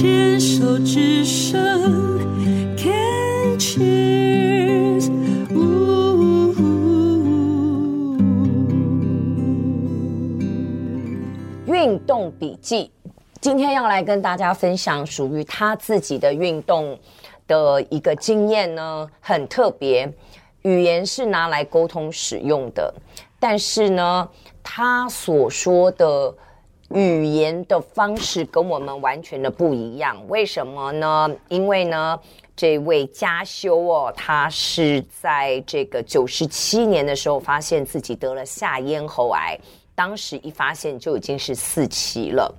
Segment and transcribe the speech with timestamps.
[0.00, 1.60] 牵手之声
[2.76, 5.10] ，Can cheers，
[11.66, 12.92] 运动笔记，
[13.40, 16.96] 今天要来跟大家分享属于他自己的运动
[17.48, 20.08] 的一个经验呢，很特别。
[20.62, 22.94] 语言是拿来沟通使用的，
[23.40, 24.28] 但是呢，
[24.62, 26.32] 他所说的
[26.94, 30.16] 语言的方式跟我们完全的不一样。
[30.28, 31.30] 为什么呢？
[31.48, 32.18] 因为呢，
[32.56, 39.58] 这位家修哦，他是在这个九十七年的时候发现自己得了下咽喉癌，
[39.94, 42.54] 当时一发现就已经是四期了。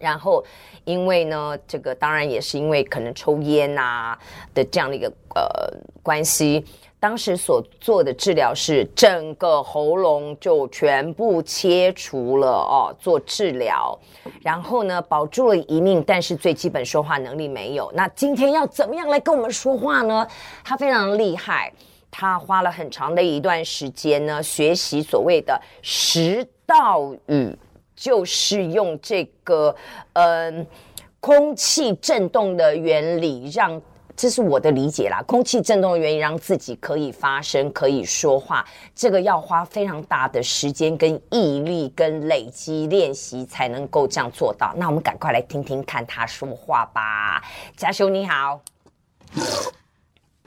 [0.00, 0.42] 然后，
[0.84, 4.18] 因为呢，这个当然也是因为可能抽烟啊
[4.54, 6.64] 的这样的一个呃关系。
[7.02, 13.98] 当时所做的治疗是整个喉咙就全部切除了哦，做治疗，
[14.40, 17.90] 然后呢，保住了一命，但是最基本说话能力没有。
[17.92, 20.24] 那今天要怎么样来跟我们说话呢？
[20.62, 21.72] 他非常厉害，
[22.08, 27.52] 他花了很长的一段时间呢，学习所谓的食道语，
[27.96, 29.74] 就是用这个
[30.12, 30.64] 嗯、
[31.18, 33.82] 空气震动的原理让。
[34.14, 44.72] 这是我的理解啦，空气震动的原因让自己可以发声、可以说话，这个要花非常大的时间、跟毅力、跟累积练习才能够这样做到。
[44.76, 47.42] 那我们赶快来听听看他说话吧。
[47.76, 48.60] 嘉修你好，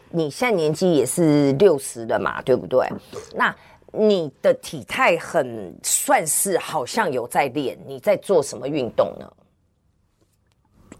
[0.09, 2.87] 你现在年纪也是六十了嘛，对不对？
[3.33, 3.53] 那
[3.91, 9.31] 你的体态很算是好像有在练，你在做什么运动呢？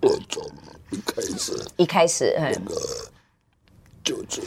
[0.02, 0.44] 我从
[0.92, 2.76] 一开始，一开始，那个
[4.04, 4.42] 就是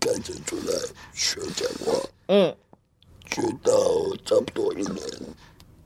[0.00, 0.74] 开始出来
[1.14, 2.54] 学讲话，嗯，
[3.30, 3.72] 学到
[4.24, 4.96] 差不多一年，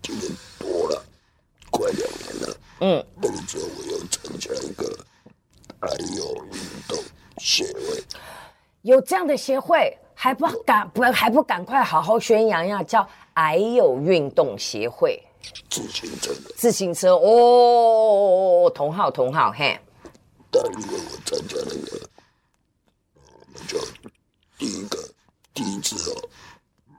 [0.09, 1.05] 一年多了，
[1.71, 4.99] 快两年了，嗯，那个时候我又参加一个
[5.81, 6.99] 癌友运动
[7.39, 8.03] 协会，
[8.83, 12.83] 有这样的协会，还不赶不还不赶快好好宣扬一下？
[12.83, 15.23] 叫癌友运动协会。
[15.69, 19.79] 自行车的自行车哦，同号同号嘿。
[20.51, 22.09] 但因为我参加那个，
[23.15, 23.21] 我
[23.53, 23.79] 们就
[24.57, 24.99] 第一个
[25.53, 26.29] 第一次哦，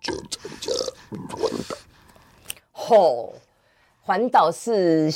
[0.02, 0.72] 就参加
[1.36, 1.76] 环岛。
[2.72, 3.34] 吼，
[4.02, 5.10] 环岛是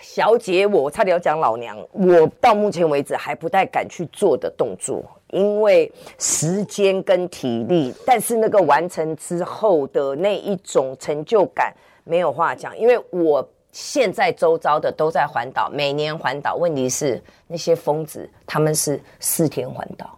[0.00, 11.74] 小姐我，我差点要讲老娘，我到目前为止还不太敢去做的动作，因为时间跟体力，但是那个完成之后的那一种成就感。
[12.04, 16.54] 没有话讲，因为我现在周遭的都在环岛，每年环岛。
[16.54, 20.16] 问题是那些疯子，他们是四天环岛，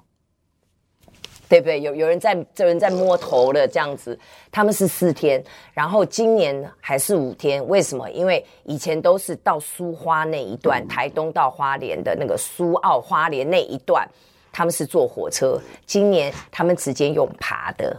[1.48, 1.80] 对不对？
[1.80, 4.19] 有有人在，有人在摸头了，这样子，
[4.50, 5.42] 他们是四天，
[5.72, 7.66] 然后今年还是五天。
[7.66, 8.10] 为什么？
[8.10, 14.06] 因为以前都是到苏花那一段，台东到花莲的那个苏澳花莲那一段，
[14.53, 17.97] 他们是坐火车，今年他们直接用爬的。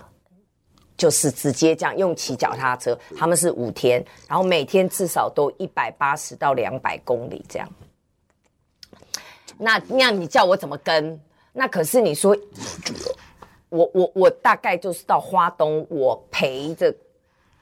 [0.98, 7.70] 就是直接这样用骑脚踏车，他们是五天，然后每天至少都一百八十到两百公里这样。
[9.58, 11.20] 那那样你叫我怎么跟？
[11.54, 12.36] 那可是你说，
[13.70, 16.94] 我我我大概就是到花东，我陪着。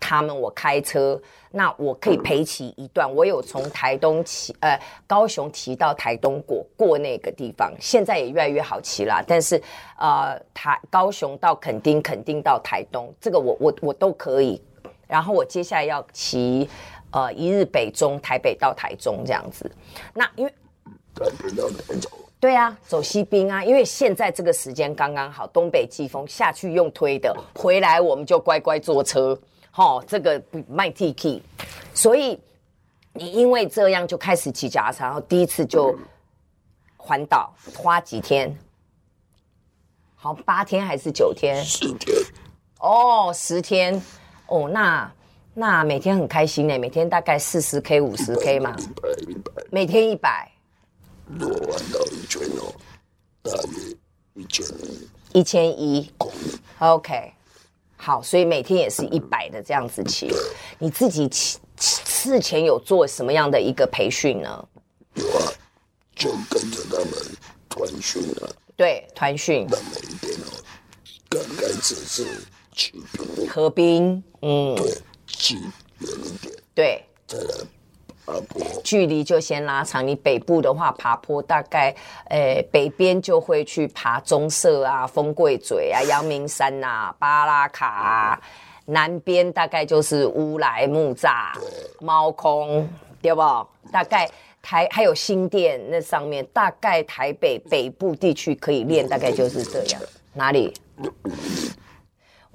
[0.07, 3.11] 他们我开车，那我可以陪骑一段。
[3.11, 9.23] 我有从台东骑，呃，高雄骑到台东过过那个地方，现在也越来越好骑啦。
[9.27, 9.59] 但是，
[9.97, 14.61] 呃，台高雄到垦丁，垦丁到台东，这个我我我都可以。
[15.07, 16.69] 然后我接下来要骑，
[17.09, 19.69] 呃，一日北中，台北到台中这样子。
[20.13, 20.53] 那因为
[21.15, 29.35] 台北到台中，对啊，走西滨啊，因为现在这个时间刚刚好，东北季风下去用推的，回来我们就乖乖坐车。
[29.77, 31.43] 好、哦，这个不卖 T K，
[31.93, 32.39] 所以
[33.11, 35.93] 你因为这样就开始骑脚踏车，然后第一次就
[36.95, 38.57] 环岛，花几天？
[40.15, 41.61] 好，八天还是九天？
[41.65, 42.15] 十天。
[42.79, 44.01] 哦，十天。
[44.47, 45.11] 哦，那
[45.53, 48.73] 那每天很开心呢，每天大概四十 K、五十 K 嘛。
[48.79, 49.63] 一百一百。
[49.71, 50.49] 每天一百。
[51.27, 51.41] 环
[51.91, 52.73] 岛一圈哦，
[53.43, 53.97] 大约
[54.35, 55.09] 一千一。
[55.33, 56.09] 一千一。
[56.79, 57.33] OK。
[58.05, 60.31] 好，所以每天也是一百的这样子骑。
[60.77, 64.67] 你自己骑事前有做什么样的一个培训呢？
[65.15, 65.51] 有啊，
[66.15, 67.09] 就跟着他们
[67.67, 68.49] 团训啊。
[68.75, 69.65] 对，团训。
[69.67, 70.53] 那每一天哦，
[71.27, 72.27] 刚开始是
[72.75, 73.49] 骑兵。
[73.49, 74.75] 河滨，嗯。
[74.75, 76.53] 对，骑远一点。
[76.75, 77.03] 对。
[77.25, 77.55] 再来。
[78.83, 80.05] 距离就先拉长。
[80.05, 81.95] 你北部的话，爬坡大概，
[82.29, 88.41] 诶、北边就会去爬棕色啊、风贵嘴啊、阳明山呐、啊、巴拉卡啊。
[88.87, 91.53] 南边大概就是乌来木栅、
[91.99, 92.87] 猫空，
[93.21, 93.41] 对不？
[93.91, 94.29] 大概
[94.61, 100.01] 台还有新店那上面，大概台北北部地区可以练，大概就是这样。
[100.33, 100.71] 哪里？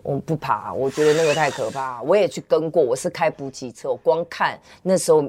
[0.03, 2.01] 我不爬，我觉得那个太可怕。
[2.03, 5.25] 我也去跟过，我是开补给车，我光看那时候，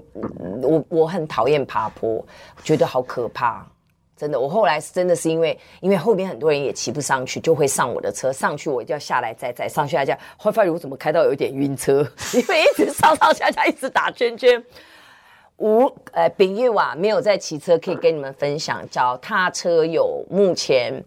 [0.61, 2.25] 我我很讨厌爬坡，
[2.63, 3.65] 觉得好可怕，
[4.15, 4.39] 真的。
[4.39, 14.63] 我后来是真的是因为，因为后面很多人也骑不上去，就会上我的车，上去我就要下来再再上去，下来后来发现我怎么开到有点晕车， 因为一直上上下下一直打圈圈。
[15.57, 18.83] 无呃，丙玉瓦没有在骑车，可以跟你们分享。
[18.89, 21.03] 脚踏车有目前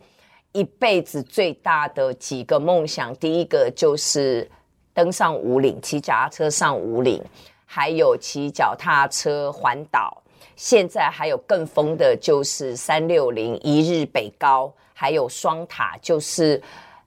[0.54, 4.48] 一辈子最大的几个梦想，第一个就是
[4.92, 7.20] 登上五岭，骑脚踏车上五岭，
[7.66, 10.22] 还有骑脚踏车环岛。
[10.54, 16.62] 现在还有更疯的，就是三六零一日北高，还有双塔，就是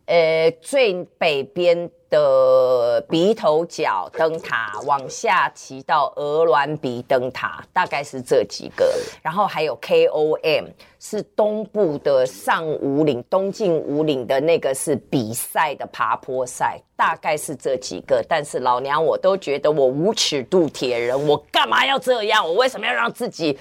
[0.07, 1.89] 呃最北边。
[2.09, 8.85] 的鼻头角灯塔往下骑到鹅銮鼻灯塔，大概是这几个。
[9.21, 10.67] 然后还有 KOM
[11.01, 18.23] 是东部的上五岭、东进五岭的那个是比赛的爬坡赛，大概是这几个。
[18.25, 22.41] 但是老娘我都觉得我无尺度铁人，我干嘛要这样？
[22.41, 23.59] 我为什么要让自己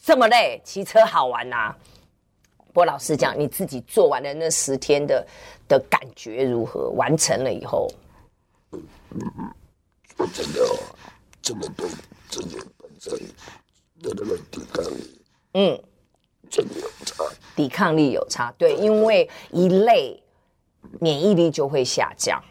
[0.00, 0.60] 这么累？
[0.62, 1.76] 骑车好玩呐、啊！
[2.78, 5.26] 不过老实讲，你自己做完了那十天的。
[5.66, 6.88] 的感觉如何？
[6.90, 7.92] 完成了以后，
[8.72, 8.80] 嗯
[9.10, 9.52] 嗯，
[10.16, 10.78] 说真的哦，
[11.42, 11.86] 这么多
[12.30, 13.12] 这种本身
[14.00, 15.20] 的那个抵抗力，
[15.54, 15.82] 嗯，
[16.48, 17.22] 真的有差，
[17.54, 20.22] 抵抗力有差，对，因为一累，
[21.00, 22.42] 免疫力就会下降，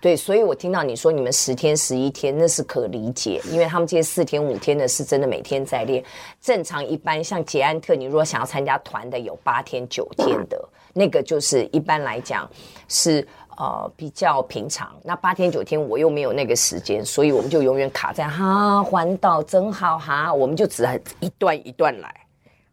[0.00, 6.02] 对，所以我听到你说你们十天十一天，那是可理解，因为他们这些四天五天的是真的每天在练，
[6.40, 10.56] 正常一般像捷安特，你如果想要参加团的，有八天九天的。
[10.56, 10.68] 嗯。
[10.96, 12.48] 那个就是一般来讲
[12.86, 20.86] 是呃比较平常，那八天九天我又没有那个时间，所以我们就永远卡在哈环岛真好哈，我们就只
[21.18, 22.14] 一段一段来，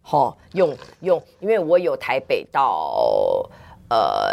[0.04, 3.44] 好、哦、用用，因为我有台北到
[3.92, 4.32] 呃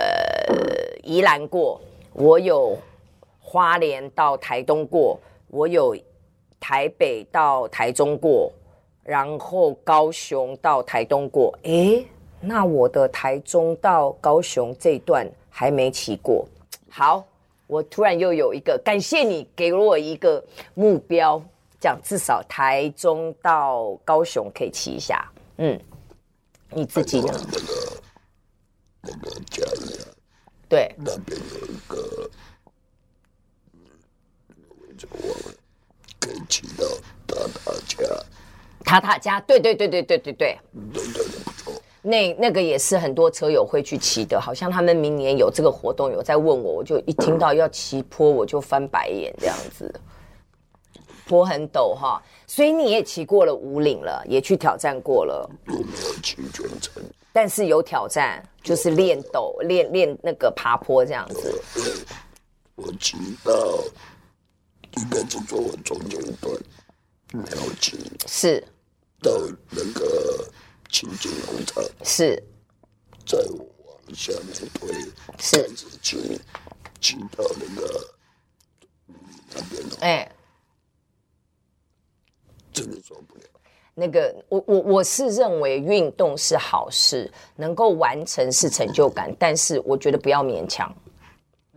[1.02, 1.80] 宜兰过，
[2.12, 2.78] 我有
[3.40, 5.18] 花莲到台东过，
[5.48, 5.96] 我有
[6.60, 8.52] 台北到台中过，
[9.02, 12.06] 然后高雄到台东过，诶。
[12.40, 16.46] 那我的台中到高雄这一段还没骑过，
[16.88, 17.24] 好，
[17.66, 20.40] 我突然又有一个，感谢你给了我一个
[20.74, 21.42] 目标，
[21.80, 25.76] 讲至少台中到高雄可以骑一下，嗯，
[26.70, 27.32] 你自己呢？
[29.08, 30.04] 那个那个嘉义啊，
[30.68, 32.30] 对，那边有一个，
[34.68, 35.54] 我就忘了，
[36.20, 36.84] 可以骑到
[37.26, 38.06] 塔塔加，
[38.84, 40.58] 塔塔加，对对对对对对对，
[40.92, 41.74] 对对对。
[42.00, 49.92] 那那个也是很多车友会去骑的，好像他们明年有这个活动，有在问我，我就一听到要骑坡，我就翻白眼这样子。
[51.26, 55.50] 坡很陡哈，所以你也骑过了五岭了，也去挑战过了。
[55.66, 57.02] 我没有骑全程，
[57.38, 61.62] 但是有挑战，就是练陡、练练那个爬坡这样子。
[62.74, 63.54] 我骑到
[64.96, 66.52] 应该是做我中间一段
[67.32, 67.96] 没有骑，
[68.26, 68.60] 是
[69.22, 69.30] 到
[69.70, 70.50] 那个。
[70.90, 72.42] 清境农场是，
[73.26, 74.90] 再往下面推，
[75.38, 75.70] 是
[76.00, 76.40] 骑
[76.98, 78.14] 骑到那个
[79.54, 80.32] 那边哎、欸，
[82.72, 83.42] 真的受不了。
[84.00, 90.94] 那个，我我我是认为运动是好事，能够完成是成就感，但是我觉得不要勉强。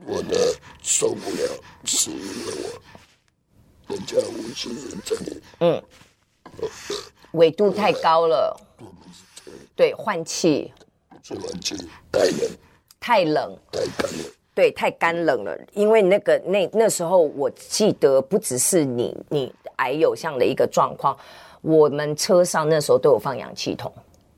[0.06, 2.54] 我的受不了是因为
[3.88, 5.84] 我人家无锡人这里，嗯，
[7.32, 8.56] 纬度太高了。
[9.76, 10.72] 对，换气，
[11.28, 11.76] 换气
[12.12, 12.52] 太冷，
[13.00, 14.41] 太冷，太干了。
[14.54, 15.58] 对，太干冷了。
[15.74, 21.18] 因为那个那那时候，我记得不只是你你还有这样的一个状况，
[21.62, 23.92] 我们车上那时候都有放氧气筒。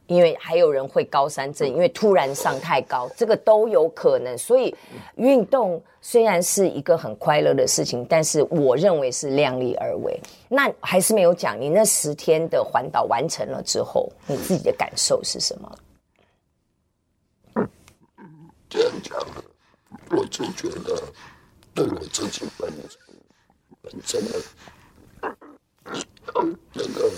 [0.06, 4.38] 因为还有人会高山症，因为突然上太高，这个都有可能。
[4.38, 4.76] 所以
[5.16, 10.20] 运动虽然是一个很快乐的事情，但是我认为是量力而为。
[10.50, 15.72] 那还是没有讲，你那十天的环岛完成了之后，你自己的感受是什么？
[18.70, 19.18] 这样讲，
[20.12, 21.14] 我就觉得
[21.74, 23.00] 对我自己本身
[23.82, 24.42] 本身的
[26.74, 27.12] 那个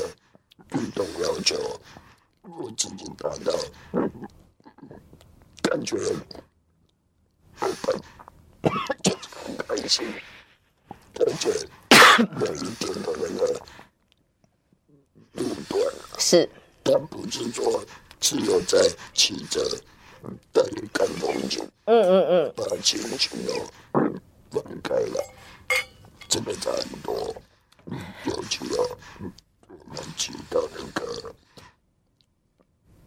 [0.72, 1.56] 运动要求。
[2.58, 3.52] 我自己达到，
[5.64, 5.98] 感觉
[7.56, 7.74] 很
[9.58, 10.08] 开心，
[11.20, 11.50] 而且
[12.40, 13.42] 每一天的那个
[15.34, 15.76] 路段
[16.20, 16.48] 是，
[16.84, 17.84] 但不是说
[18.20, 18.78] 只有在
[19.14, 19.60] 骑着，
[20.52, 21.68] 带你看风景。
[21.86, 22.26] 嗯嗯。
[22.30, 23.54] 嗯，把心情都
[24.50, 25.24] 放开了，
[26.28, 27.36] 真的差不多。
[28.26, 28.82] 尤其啊，
[29.68, 31.34] 我们去到那个，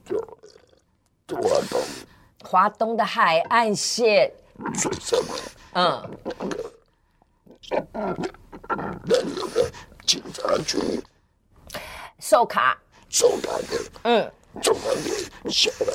[0.05, 1.81] 就华东，
[2.45, 4.33] 华东的海岸线。
[4.75, 5.35] 是什么？
[5.75, 6.73] 嗯，那个，
[9.05, 9.63] 那
[10.07, 10.79] 警察局，
[12.19, 15.93] 售卡，售卡的，嗯，从卡边下来。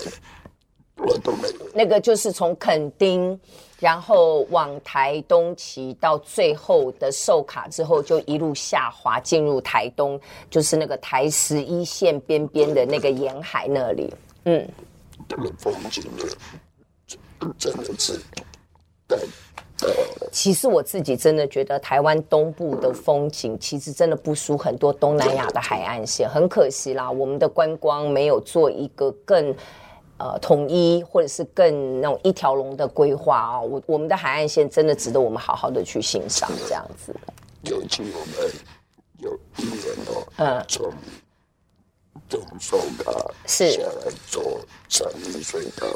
[0.98, 1.48] 我都没。
[1.74, 3.40] 那个就是从垦丁，
[3.80, 10.20] 然后往台东骑到最后的寿卡之后，就一路下滑进入台东，
[10.50, 14.14] 就是那个台十一线边边的那个沿海那里，
[14.46, 14.68] 嗯。
[15.30, 16.04] 这个风景，
[17.58, 18.20] 真的是，
[20.34, 29.56] 其实我自己真的觉得台湾东部的风景其实真的不输很多东南亚的海岸线，很可惜啦，我们的观光没有做一个更
[30.24, 33.60] 呃统一或者是更那种一条龙的规划啊。
[33.60, 37.14] 我我们的海岸线真的值得我们好好的去欣赏，这样子。
[37.64, 38.52] 尤其我们
[39.20, 40.92] 有一年哦，嗯，从
[42.30, 43.12] 从寿卡
[43.46, 45.88] 是下来走长亿隧道，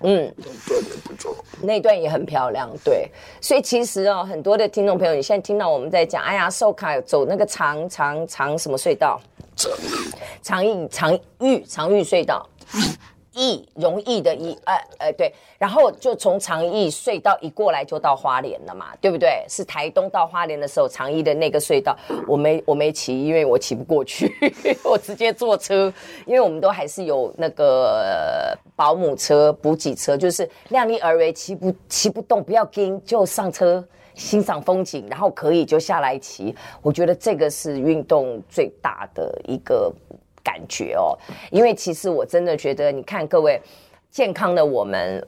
[0.00, 1.36] 嗯，那段也不错。
[1.62, 9.20] 那段也很漂亮，对，所以其实哦，很多的听众朋友，你现在听到我们在讲，哎呀，寿卡走那个长长长什么隧道？
[9.56, 9.88] 长亿，
[10.42, 12.46] 长亿长玉长玉隧道。
[13.36, 19.44] 易容易的易，呃呃对，然后就从长亿隧道一过来就到花莲了嘛，对不对？
[19.48, 24.34] 是台东到花莲的时候，长亿的那个隧道，我没我没骑，因为我骑不过去，
[24.82, 25.92] 我直接坐车，
[26.24, 36.56] 因为我们都还是有那个、保姆车、补给车，就是量力而为，骑不骑不动不要跟，就上车欣赏风景，然后可以就下来骑。
[36.80, 39.92] 我觉得这个是运动最大的一个。
[40.46, 41.18] 感觉哦，
[41.50, 43.60] 因为其实我真的觉得，你看各位
[44.10, 45.26] 健康的我们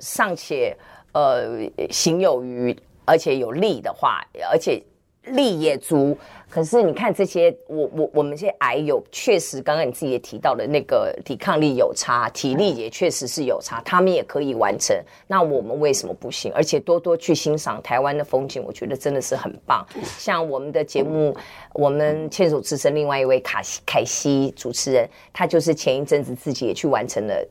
[0.00, 0.74] 尚且
[1.12, 1.44] 呃
[1.90, 2.74] 行有余，
[3.04, 4.82] 而且有力的话，而且。
[5.26, 6.16] 力也足，
[6.50, 14.96] 可是你看这些，我我我们这些癌友，确实刚刚你自己也提到的那个抵抗力有差，体力也确实是有差，他们也可以完成，
[15.28, 16.52] 那我们为什么不行？
[16.52, 19.86] 而且多多去欣赏台湾的风景，我觉得真的是很棒。
[20.18, 21.32] 像我们的节目，
[21.72, 27.48] 我们牵手之声另外一位卡西凯西主持人，他就是前一阵子自己也去完成了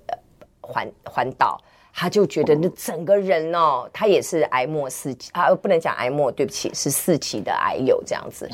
[0.59, 1.57] 环环岛。
[1.93, 8.49] 他就觉得那整个人哦，他也是癌末四期啊，不能讲癌末，对不起，是四期的癌友这样子。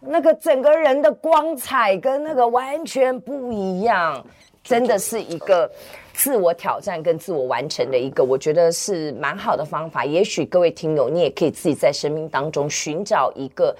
[0.00, 4.24] 那个整个人的光彩跟那个完全不一样，
[4.62, 5.70] 真的是一个
[6.12, 10.04] 自我挑战跟自我完成的一个，我觉得是蛮好的方法。
[10.04, 13.74] 也许各位听友，你也可以自己在生命当中寻找一个。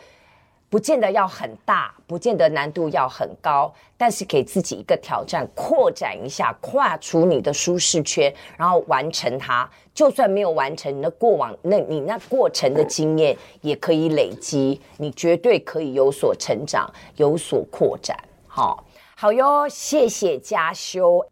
[0.70, 9.68] 不见得要很大，不见得难度要很高，但是给自己一个挑战，扩展一下，跨出你的舒适圈，然后完成它。
[9.94, 18.16] 就算没有完成，你的过往，那你那过程的经验也可以累积，你绝对可以有所成长，有所扩展。
[18.46, 18.84] 好，
[19.16, 21.24] 好哟，谢谢嘉修。